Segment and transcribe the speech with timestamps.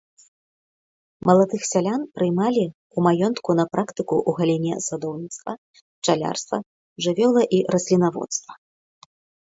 [1.29, 2.63] Маладых сялян прымалі
[2.95, 5.51] ў маёнтку на практыку ў галіне садоўніцтва,
[5.99, 6.57] пчалярства,
[7.07, 8.53] жывёла- і раслінаводства.